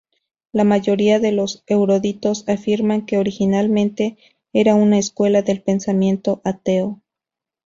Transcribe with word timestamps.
La 0.51 0.63
mayoría 0.63 1.19
de 1.19 1.31
los 1.31 1.61
eruditos 1.67 2.43
afirman 2.47 3.05
que 3.05 3.19
originalmente 3.19 4.17
era 4.51 4.73
una 4.73 4.97
escuela 4.97 5.43
del 5.43 5.61
pensamiento 5.61 6.41
ateo. 6.43 7.03